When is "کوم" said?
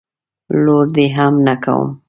1.63-1.87